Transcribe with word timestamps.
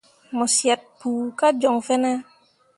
Mo 0.35 0.45
syet 0.55 0.81
kpu 0.97 1.09
kah 1.39 1.53
joŋ 1.61 1.77
fene? 1.87 2.11